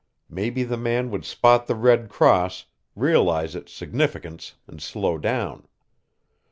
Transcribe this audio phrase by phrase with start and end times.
[0.31, 2.65] Maybe the man would spot the red cross,
[2.95, 5.67] realize its significance, and slow down.